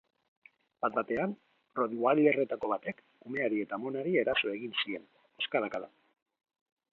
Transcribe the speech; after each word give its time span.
Bat-batean, 0.85 1.35
rottweilerretako 1.79 2.71
batek 2.71 3.03
umeari 3.29 3.61
eta 3.67 3.79
amonari 3.79 4.15
eraso 4.23 4.51
egin 4.55 4.75
zien, 4.87 5.07
hozkadaka. 5.43 5.85